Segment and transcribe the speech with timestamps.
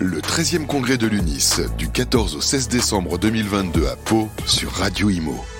[0.00, 5.08] Le 13e congrès de l'UNIS, du 14 au 16 décembre 2022 à Pau, sur Radio
[5.08, 5.53] Imo.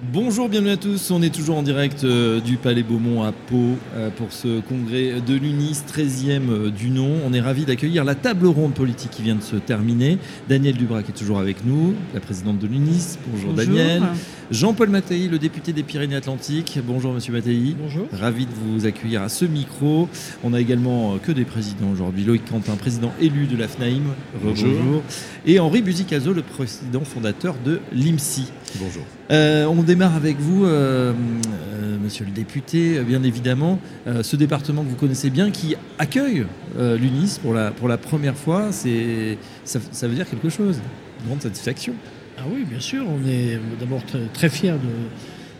[0.00, 1.10] Bonjour, bienvenue à tous.
[1.10, 5.20] On est toujours en direct euh, du Palais Beaumont à Pau euh, pour ce congrès
[5.20, 7.10] de l'UNIS, 13e euh, du nom.
[7.26, 10.18] On est ravis d'accueillir la table ronde politique qui vient de se terminer.
[10.48, 13.18] Daniel Dubrac est toujours avec nous, la présidente de l'UNIS.
[13.26, 14.04] Bonjour, Daniel.
[14.52, 16.78] Jean-Paul Mattei, le député des Pyrénées-Atlantiques.
[16.86, 17.74] Bonjour Monsieur Mattei.
[17.78, 18.06] Bonjour.
[18.12, 20.08] Ravi de vous accueillir à ce micro.
[20.44, 22.24] On a également que des présidents aujourd'hui.
[22.24, 24.14] Loïc Quentin, président élu de la FNAIM.
[24.42, 25.02] Bonjour.
[25.44, 28.46] Et Henri Buzicazo, le président fondateur de l'IMSI.
[28.76, 29.02] Bonjour.
[29.30, 33.80] On démarre avec vous, euh, euh, monsieur le député, bien évidemment.
[34.22, 36.44] ce département que vous connaissez bien, qui accueille
[36.78, 40.80] l'UNIS pour la, pour la première fois, c'est, ça, veut dire quelque chose.
[41.20, 41.94] Une grande satisfaction.
[42.38, 43.04] Ah oui, bien sûr.
[43.08, 44.76] On est d'abord très, très fiers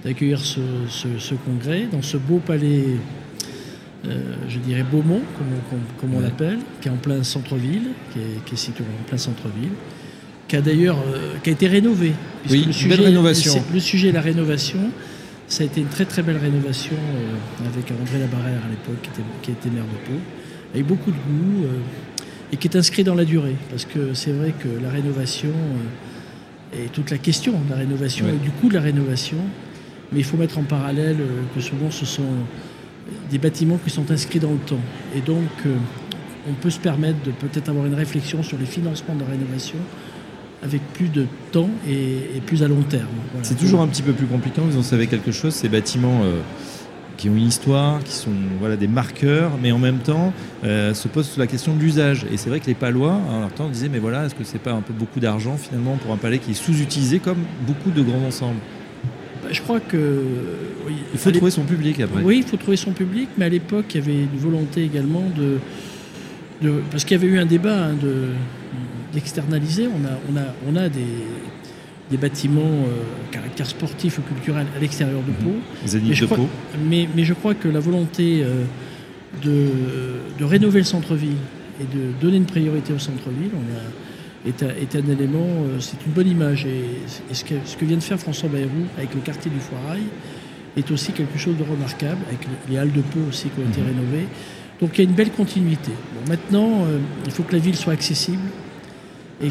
[0.04, 0.60] d'accueillir ce,
[1.46, 2.84] congrès dans ce beau palais,
[4.04, 5.22] je dirais Beaumont,
[6.00, 9.18] comme, on l'appelle, qui est en plein centre-ville, qui est, qui est situé en plein
[9.18, 9.72] centre-ville
[10.48, 12.12] qui a d'ailleurs euh, qui a été rénové.
[12.50, 13.62] Oui, le sujet, rénovation.
[13.72, 14.78] Le, sujet, la rénovation,
[15.46, 19.10] ça a été une très très belle rénovation euh, avec André Labarrère à l'époque, qui
[19.10, 20.18] était, qui était, maire de Pau,
[20.72, 23.56] avec beaucoup de goût euh, et qui est inscrit dans la durée.
[23.70, 25.52] Parce que c'est vrai que la rénovation
[26.72, 29.38] et toute la question de la rénovation et du coût de la rénovation,
[30.12, 31.18] mais il faut mettre en parallèle
[31.54, 32.28] que souvent ce sont
[33.30, 34.80] des bâtiments qui sont inscrits dans le temps.
[35.16, 35.48] Et donc,
[36.48, 39.78] on peut se permettre de peut-être avoir une réflexion sur les financements de la rénovation
[40.62, 43.06] avec plus de temps et, plus à long terme.
[43.42, 46.40] C'est toujours un petit peu plus compliqué, vous en savez quelque chose, ces bâtiments euh,
[47.16, 50.32] qui ont une histoire, qui sont voilà, des marqueurs, mais en même temps
[50.64, 52.26] euh, se pose la question de l'usage.
[52.32, 54.58] Et c'est vrai que les Palois, en leur temps, disaient, mais voilà, est-ce que c'est
[54.58, 58.02] pas un peu beaucoup d'argent finalement pour un palais qui est sous-utilisé comme beaucoup de
[58.02, 58.60] grands ensembles?
[59.42, 60.22] Bah, je crois que.
[61.12, 62.22] il faut trouver son public après.
[62.22, 65.24] Oui, il faut trouver son public, mais à l'époque, il y avait une volonté également
[65.36, 65.58] de.
[66.62, 68.28] de parce qu'il y avait eu un débat hein, de,
[69.18, 69.88] d'externaliser.
[69.88, 71.00] On a, on a, on a des,
[72.10, 73.02] des bâtiments euh,
[73.32, 75.54] caractère sportif ou culturel à l'extérieur de Pau.
[75.84, 76.38] mais, je crois,
[76.88, 78.64] mais, mais, je crois que la volonté euh,
[79.42, 79.66] de,
[80.38, 81.36] de, rénover le centre-ville
[81.80, 83.50] et de donner une priorité au centre-ville
[84.46, 86.64] est, est, un élément, euh, c'est une bonne image.
[86.64, 86.84] Et,
[87.34, 90.02] ce, que, ce, que, vient de faire François Bayrou avec le quartier du Foirail
[90.76, 93.80] est aussi quelque chose de remarquable, avec les halles de Pau aussi qui ont été
[93.80, 93.88] mhm.
[93.88, 94.28] rénovées.
[94.80, 95.90] Donc il y a une belle continuité.
[96.28, 96.86] maintenant,
[97.26, 98.38] il faut que la ville soit accessible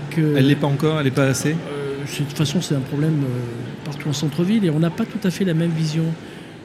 [0.10, 2.82] que, elle n'est pas encore, elle n'est pas assez euh, De toute façon, c'est un
[2.82, 6.04] problème euh, partout en centre-ville et on n'a pas tout à fait la même vision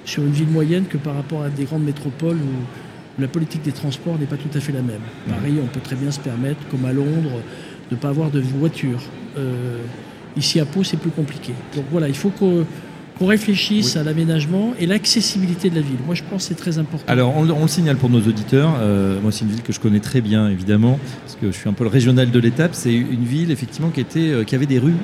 [0.05, 3.73] sur une ville moyenne que par rapport à des grandes métropoles où la politique des
[3.73, 5.03] transports n'est pas tout à fait la même.
[5.29, 7.41] Paris, on peut très bien se permettre, comme à Londres,
[7.91, 9.01] de ne pas avoir de voiture.
[9.37, 9.79] Euh,
[10.37, 11.53] ici à Pau, c'est plus compliqué.
[11.77, 12.65] Donc voilà, il faut que
[13.23, 15.99] qu'on réfléchisse à l'aménagement et l'accessibilité de la ville.
[16.05, 17.05] Moi, je pense que c'est très important.
[17.07, 18.75] Alors, on, le signale pour nos auditeurs.
[18.81, 21.69] Euh, moi, c'est une ville que je connais très bien, évidemment, parce que je suis
[21.69, 22.73] un peu le régional de l'étape.
[22.75, 24.97] C'est une ville, effectivement, qui, était, euh, qui avait des rues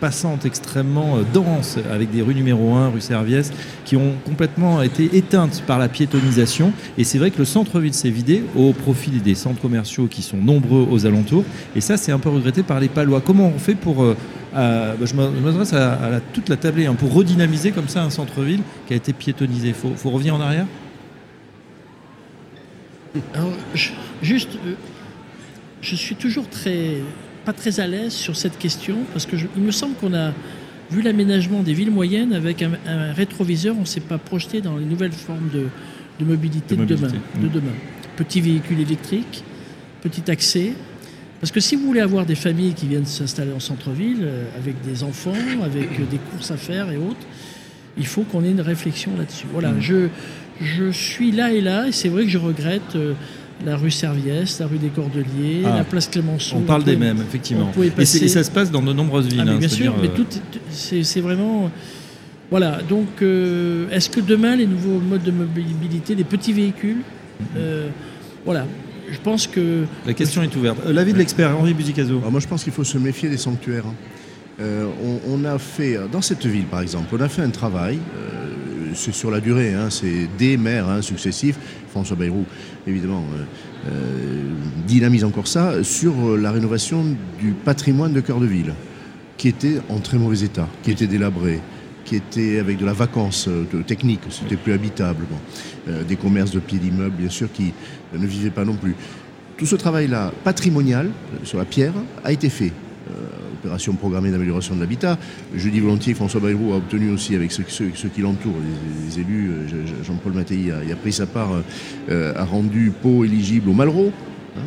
[0.00, 3.50] passantes extrêmement euh, denses, avec des rues numéro 1, rue Serviès,
[3.86, 6.72] qui ont complètement été éteintes par la piétonisation.
[6.98, 10.36] Et c'est vrai que le centre-ville s'est vidé au profit des centres commerciaux qui sont
[10.36, 11.44] nombreux aux alentours.
[11.74, 13.22] Et ça, c'est un peu regretté par les Palois.
[13.24, 14.04] Comment on fait pour...
[14.54, 18.60] Euh, bah, je m'adresse à, toute la tablée, hein, pour redynamiser comme ça un centre-ville
[18.86, 19.68] qui a été piétonisé.
[19.68, 20.66] Il faut, revenir en arrière
[23.34, 23.52] Alors,
[24.22, 24.74] juste, euh,
[25.80, 26.96] je suis toujours très
[27.44, 30.32] pas très à l'aise sur cette question parce que il me semble qu'on a
[30.92, 34.84] vu l'aménagement des villes moyennes avec un, rétroviseur, on ne s'est pas projeté dans les
[34.84, 37.50] nouvelles formes de, mobilité de, demain, de mmh.
[37.50, 37.72] demain.
[38.16, 39.42] Petit véhicule électrique,
[40.02, 40.74] petit accès.
[41.42, 44.80] Parce que si vous voulez avoir des familles qui viennent s'installer en centre-ville, euh, avec
[44.82, 47.26] des enfants, avec euh, des courses à faire et autres,
[47.98, 49.46] il faut qu'on ait une réflexion là-dessus.
[49.52, 49.80] Voilà, mmh.
[49.80, 50.08] je,
[50.62, 53.12] je suis là et là, et c'est vrai que je regrette euh,
[53.64, 55.76] la rue Serviès, la rue des Cordeliers, ah.
[55.78, 56.56] la place Clémenceau.
[56.56, 57.70] On parle des mêmes, effectivement.
[57.98, 59.44] Et, ça se passe dans de nombreuses villes.
[59.46, 61.70] Ah, hein, bien sûr, mais euh, c'est vraiment.
[62.50, 67.00] Voilà, donc euh, est-ce que demain, les nouveaux modes de mobilité, les petits véhicules,
[67.56, 67.88] euh,
[68.44, 68.66] voilà,
[69.12, 69.84] je pense que.
[70.06, 70.78] La question est ouverte.
[70.86, 72.20] L'avis de l'expert, Henri Buzicazo.
[72.30, 73.84] moi, je pense qu'il faut se méfier des sanctuaires.
[73.86, 73.94] Hein.
[75.28, 77.98] On, a fait, dans cette ville par exemple, on a fait un travail,
[78.94, 81.58] c'est sur la durée, hein, c'est des maires hein, successifs,
[81.90, 82.44] François Bayrou
[82.86, 84.42] évidemment euh, euh,
[84.86, 87.04] dynamise encore ça, sur la rénovation
[87.40, 88.74] du patrimoine de cœur de ville,
[89.36, 91.60] qui était en très mauvais état, qui était délabré,
[92.04, 95.24] qui était avec de la vacance euh, technique, c'était plus habitable.
[96.08, 97.72] des commerces de pieds d'immeubles, bien sûr, qui
[98.12, 98.94] ne vivaient pas non plus.
[99.56, 101.10] Tout ce travail-là, patrimonial,
[101.44, 101.94] sur la pierre,
[102.24, 102.72] a été fait
[103.62, 105.18] opération programmée d'amélioration de l'habitat.
[105.54, 108.56] Je dis volontiers François Bayrou a obtenu aussi avec ceux, qui l'entourent,
[109.06, 111.50] les, élus, euh, Jean-Paul Mattei a, pris sa part,
[112.10, 114.12] euh, a rendu Pau éligible au Malraux.
[114.56, 114.60] Hein.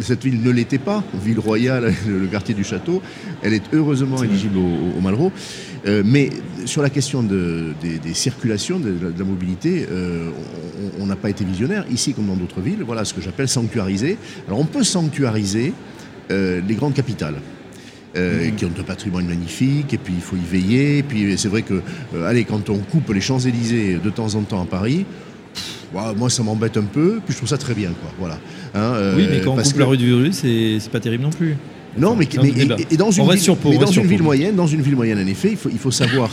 [0.00, 3.02] Cette ville ne l'était pas, ville royale, le quartier du château.
[3.42, 5.32] Elle est heureusement éligible au, au Malraux.
[5.86, 6.30] Euh, mais
[6.64, 10.30] sur la question de, des, circulations, de, la mobilité, euh,
[10.98, 11.84] on n'a pas été visionnaire.
[11.90, 14.16] Ici, comme dans d'autres villes, voilà ce que j'appelle sanctuariser.
[14.46, 15.72] Alors, on peut sanctuariser
[16.30, 17.36] euh, les grandes capitales.
[18.16, 18.54] Mmh.
[18.54, 20.98] qui ont un patrimoine magnifique, et puis il faut y veiller.
[20.98, 21.82] Et puis c'est vrai que,
[22.24, 25.04] allez, quand on coupe les Champs-Élysées de temps en temps à Paris,
[26.16, 28.10] moi ça m'embête un peu, puis je trouve ça très bien, quoi.
[28.18, 28.38] Voilà.
[28.74, 31.56] Hein, oui, mais quand on coupe la rue du Virus, c'est pas terrible non plus.
[31.96, 35.18] Non, mais, et, dans une, ville, mais dans une ville moyenne, dans une ville moyenne,
[35.18, 36.30] en effet, il faut, il faut savoir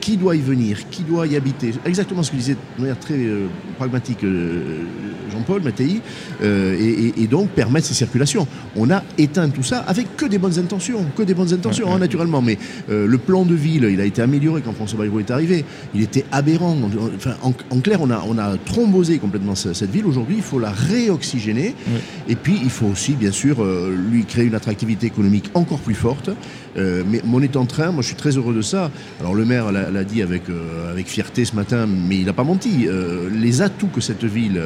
[0.00, 1.72] qui doit y venir, qui doit y habiter.
[1.84, 3.46] Exactement ce que disait de manière très euh,
[3.76, 4.84] pragmatique euh,
[5.32, 6.00] Jean-Paul Mattei,
[6.42, 8.46] euh, et, donc permettre ces circulations.
[8.76, 11.98] On a éteint tout ça avec que des bonnes intentions, que des bonnes intentions, hein,
[11.98, 12.42] naturellement.
[12.42, 12.58] Mais
[12.88, 15.64] le plan de ville, il a été amélioré quand François Bayrou est arrivé.
[15.94, 16.76] Il était aberrant.
[17.16, 20.04] Enfin, en, clair, on a, on a trombosé complètement cette ville.
[20.04, 21.76] Aujourd'hui, il faut la réoxygéner.
[22.28, 23.64] Et puis, il faut aussi, bien sûr,
[24.10, 26.30] lui créer une attractivité économique encore plus forte.
[26.76, 28.90] Euh, mais on est en train, moi je suis très heureux de ça.
[29.20, 32.44] Alors le maire l'a dit avec, euh, avec fierté ce matin, mais il n'a pas
[32.44, 32.86] menti.
[32.86, 34.60] Euh, les atouts que cette ville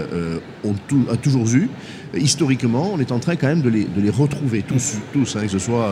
[1.11, 1.69] a toujours eu,
[2.15, 5.43] historiquement, on est en train quand même de les, de les retrouver tous, tous hein,
[5.43, 5.91] que ce soit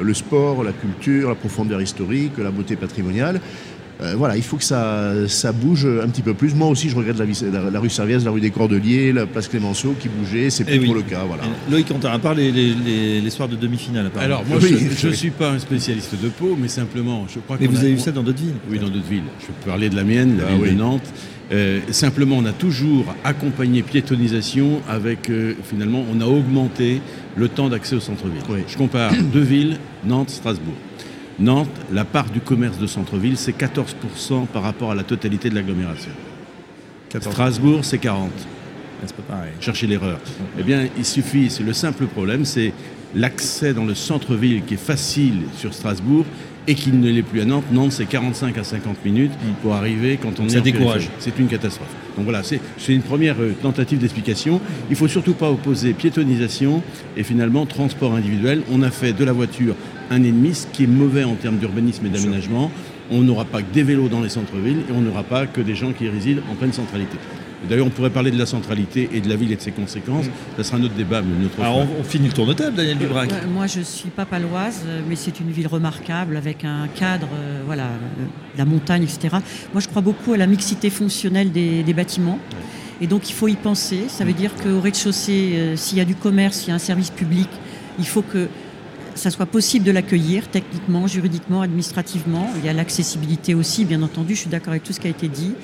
[0.00, 3.40] le sport, la culture, la profondeur historique, la beauté patrimoniale.
[4.02, 6.54] Euh, voilà, il faut que ça, ça bouge un petit peu plus.
[6.54, 9.94] Moi aussi, je regrette la, la, rue Serviès, la rue des Cordeliers, la place Clémenceau
[9.98, 10.50] qui bougeait.
[10.50, 11.24] C'est plus eh trop le cas.
[11.26, 11.44] Voilà.
[11.70, 14.10] Loïc, on à part les, les, soirs de demi-finale.
[14.18, 17.62] Alors, moi, je ne suis pas un spécialiste de Pau, mais simplement, je crois que.
[17.62, 19.22] Mais vous avez eu ça dans d'autres villes Oui, dans d'autres villes.
[19.40, 21.12] Je peux parler de la mienne, la ah ville de Nantes.
[21.52, 27.00] Euh, simplement, on a toujours accompagné piétonisation avec, euh, finalement, on a augmenté
[27.36, 28.42] le temps d'accès au centre-ville.
[28.66, 30.74] Je compare deux villes, Nantes, Strasbourg.
[31.38, 35.54] Nantes, la part du commerce de centre-ville, c'est 14% par rapport à la totalité de
[35.54, 36.10] l'agglomération.
[37.20, 38.28] Strasbourg, c'est 40%.
[39.04, 39.52] C'est pas pareil.
[39.60, 40.18] Cherchez l'erreur.
[40.58, 42.72] Eh bien, il suffit, c'est le simple problème, c'est
[43.14, 46.24] l'accès dans le centre-ville qui est facile sur Strasbourg
[46.66, 47.64] et qui ne l'est plus à Nantes.
[47.70, 49.62] Nantes, c'est 45 à 50 minutes mm.
[49.62, 51.10] pour arriver quand on est Ça décourage.
[51.18, 51.88] C'est une catastrophe.
[52.16, 54.60] Donc voilà, c'est une première euh, tentative d'explication.
[54.88, 56.82] Il ne faut surtout pas opposer piétonisation
[57.16, 58.62] et finalement transport individuel.
[58.72, 59.74] On a fait de la voiture
[60.10, 62.70] un ennemi, ce qui est mauvais en termes d'urbanisme et d'aménagement.
[63.10, 65.74] On n'aura pas que des vélos dans les centres-villes et on n'aura pas que des
[65.74, 67.18] gens qui résident en pleine centralité.
[67.68, 70.26] D'ailleurs, on pourrait parler de la centralité et de la ville et de ses conséquences.
[70.56, 72.98] Ça sera un autre débat, mais notre Alors, on, finit le tour de table, Daniel
[72.98, 73.30] Dubrac.
[73.48, 77.62] moi, je ne suis pas paloise, mais c'est une ville remarquable avec un cadre, euh,
[77.64, 78.26] voilà, euh,
[78.56, 79.36] la montagne, etc.
[79.72, 82.38] Moi, je crois beaucoup à la mixité fonctionnelle des, bâtiments.
[83.00, 84.04] Et donc, il faut y penser.
[84.08, 86.78] Ça veut dire qu'au rez-de-chaussée, euh, s'il y a du commerce, s'il y a un
[86.78, 87.48] service public,
[87.98, 88.48] il faut que
[89.16, 92.50] ça soit possible de l'accueillir techniquement, juridiquement, administrativement.
[92.56, 95.10] Il y a l'accessibilité aussi, bien entendu, je suis d'accord avec tout ce qui a
[95.10, 95.54] été dit.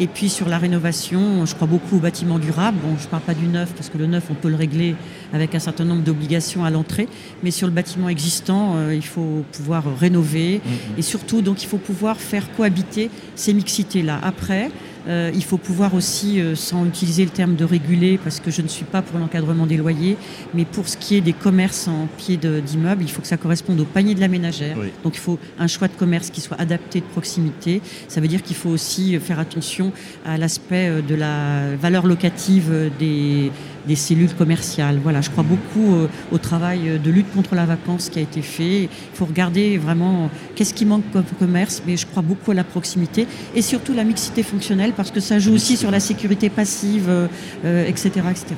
[0.00, 2.78] Et puis sur la rénovation, je crois beaucoup aux bâtiments durables.
[2.80, 4.94] Bon, je ne parle pas du neuf, parce que le neuf, on peut le régler
[5.32, 7.08] avec un certain nombre d'obligations à l'entrée.
[7.42, 10.58] Mais sur le bâtiment existant, euh, il faut pouvoir rénover.
[10.58, 10.98] Mm-hmm.
[10.98, 14.20] Et surtout, donc, il faut pouvoir faire cohabiter ces mixités-là.
[14.22, 14.70] Après,
[15.08, 18.62] euh, il faut pouvoir aussi, euh, sans utiliser le terme de réguler, parce que je
[18.62, 20.16] ne suis pas pour l'encadrement des loyers,
[20.54, 23.80] mais pour ce qui est des commerces en pied d'immeuble, il faut que ça corresponde
[23.80, 24.76] au panier de la ménagère.
[25.02, 27.80] Donc il faut un choix de commerce qui soit adapté de proximité.
[28.08, 29.92] Ça veut dire qu'il faut aussi faire attention
[30.26, 33.50] à l'aspect euh, de la valeur locative des,
[33.86, 34.98] des cellules commerciales.
[35.02, 35.94] Voilà, je crois beaucoup
[36.32, 38.82] au travail de lutte contre la vacance qui a été fait.
[38.84, 42.64] Il faut regarder vraiment qu'est-ce qui manque comme commerce, mais je crois beaucoup à la
[42.64, 47.08] proximité et surtout la mixité fonctionnelle parce que ça joue aussi sur la sécurité passive,
[47.08, 47.28] etc.,
[47.64, 48.54] euh, etc.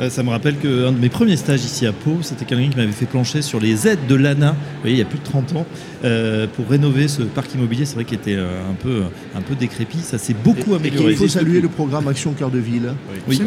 [0.00, 2.76] Euh, ça me rappelle qu'un de mes premiers stages ici à Pau, c'était quelqu'un qui
[2.76, 5.24] m'avait fait plancher sur les aides de l'ANA, vous voyez, il y a plus de
[5.24, 5.66] 30 ans,
[6.04, 7.84] euh, pour rénover ce parc immobilier.
[7.84, 9.02] C'est vrai qu'il était un peu,
[9.34, 9.98] un peu décrépit.
[9.98, 11.12] Ça s'est beaucoup amélioré.
[11.12, 12.94] il faut saluer le programme Action Cœur de Ville.
[13.28, 13.40] Oui.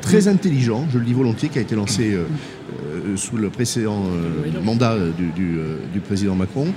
[0.00, 2.16] très intelligent, je le dis volontiers, qui a été lancé
[3.16, 4.04] sous le précédent
[4.62, 5.30] mandat du,
[5.92, 6.68] du, président Macron.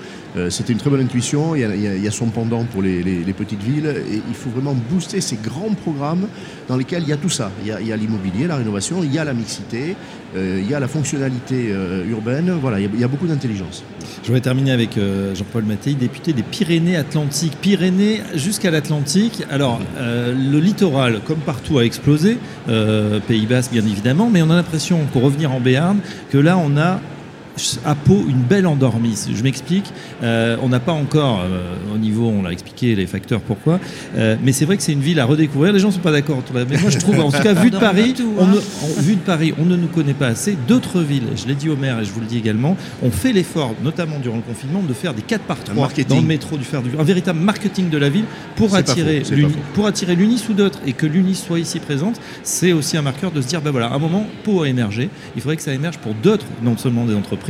[0.49, 1.55] C'était une très bonne intuition.
[1.55, 3.93] Il y, a, son pendant pour les, les, petites villes.
[4.11, 6.27] Et il faut vraiment booster ces grands programmes
[6.67, 7.51] dans lesquels il y a tout ça.
[7.63, 9.95] Il y a l'immobilier, la rénovation, il y a la mixité,
[10.35, 12.51] euh, il y a la fonctionnalité euh, urbaine.
[12.61, 13.83] Voilà, il y a, beaucoup d'intelligence.
[14.21, 17.57] Je voudrais terminer avec euh, Jean-Paul Mattei, député des Pyrénées-Atlantiques.
[17.61, 19.43] Pyrénées jusqu'à l'Atlantique.
[19.49, 22.37] Alors, le littoral, comme partout, a explosé.
[23.27, 25.99] Pays Basque, bien évidemment, mais on a l'impression, pour revenir en Béarn,
[26.31, 26.99] que là, on a
[27.85, 29.17] à Pau une belle endormie.
[29.33, 29.91] Je m'explique.
[30.23, 33.79] Euh, on n'a pas encore, euh, au niveau, on l'a expliqué les facteurs pourquoi,
[34.17, 35.73] euh, mais c'est vrai que c'est une ville à redécouvrir.
[35.73, 36.41] Les gens ne sont pas d'accord.
[36.53, 38.61] Mais moi, je trouve, en tout cas, vu de Paris, on ne, hein.
[38.97, 40.57] vu de Paris, on ne nous connaît pas assez.
[40.67, 43.33] D'autres villes, je l'ai dit au maire et je vous le dis également, ont fait
[43.33, 46.63] l'effort, notamment durant le confinement, de faire des 4 par 3 dans le métro, du
[46.63, 49.23] faire du, un véritable marketing de la ville pour attirer,
[49.73, 52.19] pour attirer l'UNIS ou d'autres et que l'UNIS soit ici présente.
[52.43, 55.09] C'est aussi un marqueur de se dire, ben voilà, à un moment, Pau a émergé.
[55.35, 57.42] Il faudrait que ça émerge pour d'autres, non seulement des entreprises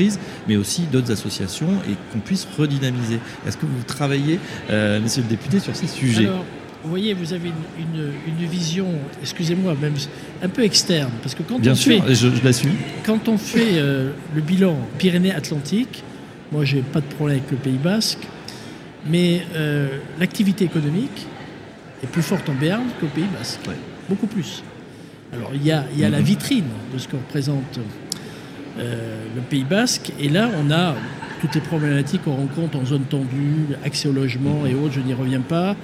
[0.47, 3.19] mais aussi d'autres associations et qu'on puisse redynamiser.
[3.47, 6.27] Est-ce que vous travaillez, euh, monsieur le député, sur ces sujets?
[6.27, 6.45] Alors,
[6.83, 8.87] vous voyez, vous avez une, vision,
[9.21, 9.93] excusez-moi, même
[10.41, 12.73] un peu externe, parce que quand Bien on sûr, fait, je, l'assume.
[13.05, 16.03] Quand on fait euh, le bilan Pyrénées-Atlantiques,
[16.51, 18.27] moi j'ai pas de problème avec le Pays Basque,
[19.07, 21.25] mais euh, l'activité économique
[22.03, 23.61] est plus forte en Béarn qu'au Pays Basque,
[24.09, 24.61] beaucoup plus.
[25.31, 26.23] Alors il y a, il y a la mm-hmm.
[26.23, 27.79] vitrine de ce que représente
[28.77, 30.11] le Pays Basque.
[30.19, 30.95] Et là, on a
[31.41, 35.13] toutes les problématiques qu'on rencontre en zone tendue, accès au logement et autres, je n'y
[35.13, 35.75] reviens pas.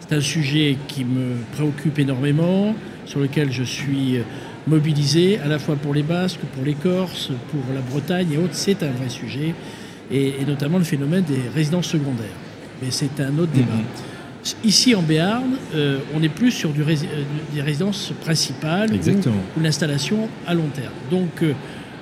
[0.00, 2.74] C'est un sujet qui me préoccupe énormément,
[3.06, 4.18] sur lequel je suis
[4.66, 8.54] mobilisé, à la fois pour les Basques, pour les Corses, pour la Bretagne et autres.
[8.54, 9.54] C'est un vrai sujet,
[10.10, 12.26] et, notamment le phénomène des résidences secondaires.
[12.82, 13.72] Mais c'est un autre débat.
[13.72, 13.84] Mhm.
[14.62, 16.94] Ici en Béarn, euh, on est plus sur du euh,
[17.54, 20.92] des résidences principales ou, l'installation à long terme.
[21.10, 21.42] Donc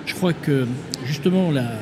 [0.06, 0.66] je crois que
[1.04, 1.72] justement la,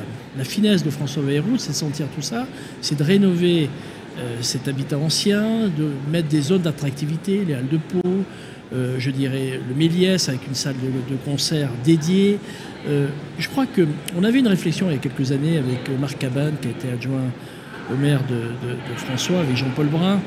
[0.43, 2.47] finesse de François Bayrou, c'est de sentir tout ça,
[2.81, 3.69] c'est de rénover
[4.17, 8.23] euh, cet habitat ancien, de mettre des zones d'attractivité, les halles de Pau,
[8.73, 12.39] euh, je dirais le Méliès avec une salle de, concert dédiée.
[12.87, 16.55] Euh, je crois qu'on avait une réflexion il y a quelques années avec Marc Cabane,
[16.61, 17.29] qui a été adjoint
[17.91, 20.21] au maire de, François, avec Jean-Paul Brun.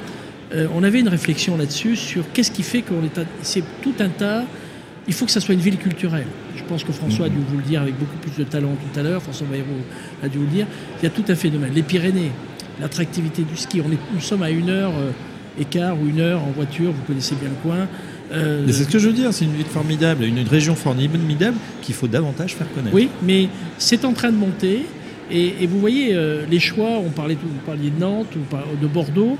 [0.74, 3.26] on avait une réflexion là-dessus sur qu'est-ce qui fait qu'on est.
[3.42, 4.44] C'est tout un tas
[5.06, 6.26] il faut que ça soit une ville culturelle.
[6.56, 8.98] Je pense que François a dû vous le dire avec beaucoup plus de talent tout
[8.98, 9.66] à l'heure, François Bayrou
[10.22, 10.66] a dû vous le dire.
[11.00, 11.72] Il y a tout un phénomène.
[11.74, 12.30] Les Pyrénées,
[12.80, 13.80] l'attractivité du ski.
[13.80, 15.10] On est, nous sommes à une heure euh,
[15.60, 17.86] écart ou une heure en voiture, vous connaissez bien le coin.
[18.32, 21.94] Euh, c'est ce que je veux dire, c'est une ville formidable, une, région formidable qu'il
[21.94, 22.94] faut davantage faire connaître.
[22.94, 24.86] Oui, mais c'est en train de monter.
[25.30, 29.38] Et, vous voyez, euh, les choix, on parlait, vous parliez de Nantes ou de Bordeaux,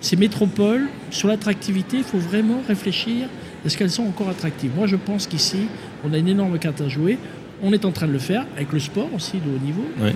[0.00, 3.28] ces métropoles, sur l'attractivité, il faut vraiment réfléchir
[3.64, 4.70] est-ce qu'elles sont encore attractives?
[4.74, 5.66] Moi, je pense qu'ici,
[6.04, 7.18] on a une énorme carte à jouer.
[7.62, 9.84] On est en train de le faire avec le sport aussi de haut niveau.
[10.00, 10.10] Euh,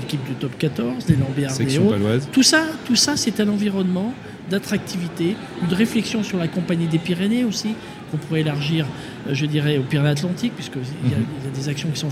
[0.00, 1.52] l'équipe du top 14, des Lambières
[2.32, 4.12] Tout ça, tout ça c'est un environnement
[4.50, 5.36] d'attractivité,
[5.70, 7.74] de réflexion sur la compagnie des Pyrénées aussi,
[8.10, 8.84] qu'on pourrait élargir,
[9.28, 11.24] euh, je dirais, aux Pyrénées-Atlantiques, puisqu'il y, mhm.
[11.44, 12.10] y, a des actions qui sont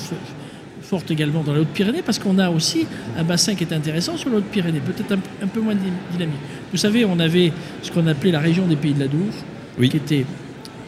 [0.80, 2.86] fortes également dans la Haute-Pyrénées, parce qu'on a aussi
[3.18, 5.12] un bassin qui est intéressant sur la Haute-Pyrénées, peut-être
[5.42, 5.74] un, peu moins
[6.12, 6.38] dynamique.
[6.70, 7.52] Vous savez, on avait
[7.82, 9.26] ce qu'on appelait la région des Pays de la Dour,
[9.86, 10.24] qui était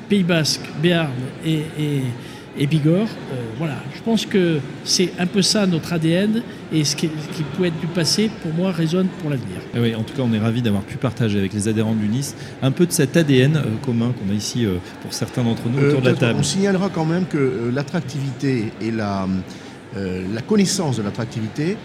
[0.08, 1.12] Pays Basque, Béarn
[1.46, 3.06] et, Bigorre.
[3.32, 6.42] Euh, voilà, je pense que c'est un peu ça notre ADN
[6.72, 7.08] et ce qui,
[7.56, 9.60] peut être du passé, pour moi, résonne pour l'avenir.
[9.74, 12.00] Eh oui, en tout cas, on est ravis d'avoir pu partager avec les adhérents de
[12.00, 15.68] l'UNIS un peu de cet ADN euh, commun qu'on a ici euh, pour certains d'entre
[15.68, 16.38] nous autour de la table.
[16.40, 19.28] On signalera quand même que l'attractivité et la,
[19.94, 21.76] la connaissance de l'attractivité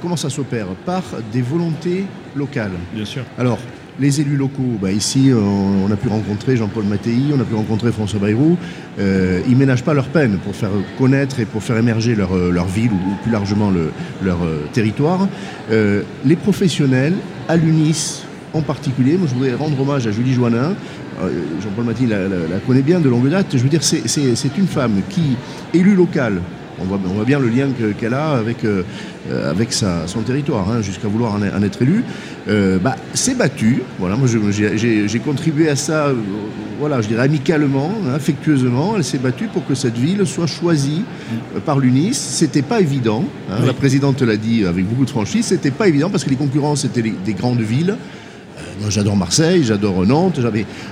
[0.00, 0.66] comment ça s'opère?
[0.86, 2.70] Par des volontés locales.
[2.94, 3.22] Bien sûr.
[3.38, 3.58] Alors,
[4.00, 7.92] les élus locaux, bah, ici, on, a pu rencontrer Jean-Paul Mattei, on a pu rencontrer
[7.92, 8.56] François Bayrou.
[8.98, 12.64] Euh, ils ménagent pas leur peine pour faire connaître et pour faire émerger leur, euh,
[12.74, 13.70] ville ou, plus largement
[14.22, 15.28] leur euh, territoire.
[15.70, 17.14] les professionnels,
[17.48, 20.74] à l'UNIS en particulier, moi je voudrais rendre hommage à Julie Joannin.
[21.62, 23.48] Jean-Paul Mattei la, la, connaît bien de longue date.
[23.52, 25.36] Je veux dire, c'est une femme qui,
[25.74, 26.40] élue locale,
[26.80, 27.68] on voit, bien le lien
[27.98, 28.82] qu'elle a avec, euh,
[29.50, 32.04] avec son territoire, hein, jusqu'à vouloir en, être élu.
[32.48, 33.82] Euh, bah, s'est battue.
[33.98, 36.14] Voilà, moi j'ai contribué à ça, euh,
[36.78, 38.94] voilà, je dirais amicalement, hein, affectueusement.
[38.96, 41.04] Elle s'est battue pour que cette ville soit choisie
[41.66, 42.14] par l'UNIS.
[42.14, 43.24] C'était pas évident.
[43.50, 45.46] Hein, la présidente l'a dit avec beaucoup de franchise.
[45.46, 47.96] C'était pas évident parce que les concurrents c'était des grandes villes.
[48.80, 50.40] moi j'adore Marseille, j'adore Nantes.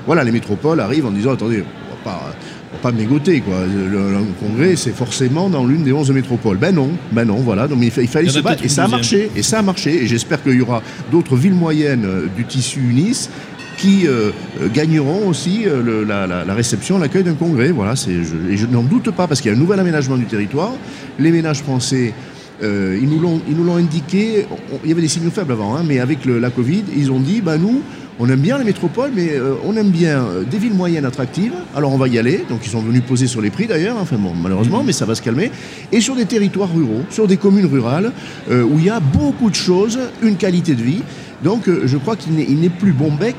[0.07, 2.35] Voilà, les métropoles arrivent en disant attendez, on va pas
[2.82, 3.54] pas mégoter quoi.
[3.66, 6.58] Le, congrès c'est forcément dans l'une des 11 métropoles.
[6.58, 7.68] Ben non, ben non, voilà.
[7.68, 9.30] Donc il, fallait se battre et ça a marché.
[9.37, 10.02] Et ça a marché.
[10.02, 13.28] Et j'espère qu'il y aura d'autres villes moyennes euh, du tissu UNIS
[13.76, 15.64] qui euh, euh, gagneront aussi
[16.06, 17.70] la, réception, l'accueil d'un congrès.
[17.70, 18.10] Voilà, je,
[18.52, 20.72] et je n'en doute pas parce qu'il y a un nouvel aménagement du territoire.
[21.18, 22.12] Les ménages français
[22.60, 23.20] ils nous
[23.64, 24.44] l'ont indiqué,
[24.82, 27.40] il y avait des signaux faibles avant, hein, mais avec la Covid, ils ont dit,
[27.40, 27.82] bah, nous,
[28.18, 31.52] on aime bien les métropoles, mais euh, on aime bien euh, des villes moyennes attractives.
[31.75, 32.44] Alors on va y aller.
[32.48, 35.14] Donc ils sont venus poser sur les prix d'ailleurs, enfin bon, malheureusement, mais ça va
[35.14, 35.50] se calmer.
[35.92, 38.12] Et sur des territoires ruraux, sur des communes rurales,
[38.50, 41.02] euh, où il y a beaucoup de choses, une qualité de vie.
[41.44, 43.37] Donc je crois qu'il n'est plus bon bec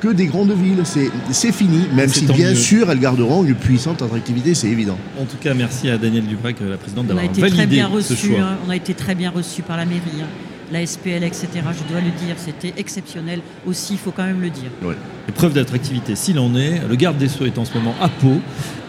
[0.00, 0.82] que des grandes villes.
[1.30, 4.96] C'est fini, même si bien sûr elles garderont une puissante attractivité, c'est évident.
[5.20, 8.26] En tout cas, merci à Daniel Dubrac, la présidente, d'avoir validé très bien reçu, ce
[8.26, 8.40] choix.
[8.40, 8.56] Hein.
[8.66, 10.22] on a été très bien reçu par la mairie.
[10.22, 11.48] Hein la SPL, etc.
[11.54, 14.70] Je dois le dire, c'était exceptionnel aussi, il faut quand même le dire.
[15.34, 16.80] Preuve d'attractivité, s'il en est.
[16.88, 18.40] Le garde des Sceaux est en ce moment à Pau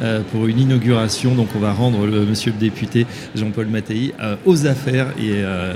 [0.02, 1.36] euh, pour une inauguration.
[1.36, 3.06] Donc on va rendre le monsieur le député
[3.36, 5.74] Jean-Paul Mattei euh, aux affaires et, euh,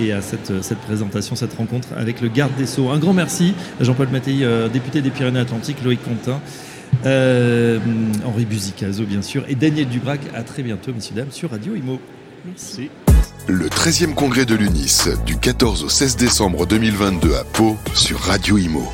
[0.00, 2.90] et à cette, cette, présentation, cette rencontre avec le garde des Sceaux.
[2.90, 6.40] Un grand merci à Jean-Paul Mattei, député des Pyrénées-Atlantiques, Loïc Contin.
[7.04, 10.20] Henri Buzicazo, bien sûr, et Daniel Dubrac.
[10.34, 12.00] À très bientôt, messieurs, dames, sur Radio Imo.
[12.46, 12.88] Merci.
[13.46, 18.56] Le 13e congrès de l'UNIS du 14 au 16 décembre 2022 à Pau sur Radio
[18.56, 18.90] Imo.